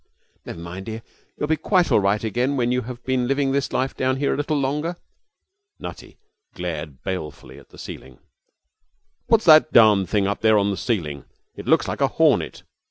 'Never 0.47 0.57
mind, 0.59 0.87
dear, 0.87 1.03
you'll 1.37 1.47
be 1.47 1.55
quite 1.55 1.91
all 1.91 1.99
right 1.99 2.23
again 2.23 2.57
when 2.57 2.71
you 2.71 2.81
have 2.81 3.03
been 3.03 3.27
living 3.27 3.51
this 3.51 3.71
life 3.71 3.95
down 3.95 4.15
here 4.15 4.33
a 4.33 4.35
little 4.35 4.57
longer.' 4.57 4.95
Nutty 5.77 6.17
glared 6.55 7.03
balefully 7.03 7.59
at 7.59 7.69
the 7.69 7.77
ceiling. 7.77 8.17
'What's 9.27 9.45
that 9.45 9.71
darned 9.71 10.09
thing 10.09 10.25
up 10.25 10.41
there 10.41 10.57
on 10.57 10.71
the 10.71 10.75
ceiling? 10.77 11.25
It 11.55 11.67
looks 11.67 11.87
like 11.87 12.01
a 12.01 12.07
hornet. 12.07 12.63